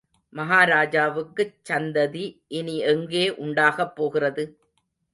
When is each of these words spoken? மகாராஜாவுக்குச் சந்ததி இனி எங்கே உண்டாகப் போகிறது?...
மகாராஜாவுக்குச் 0.33 1.53
சந்ததி 1.69 2.25
இனி 2.55 2.77
எங்கே 2.87 3.25
உண்டாகப் 3.39 3.95
போகிறது?... 3.95 4.45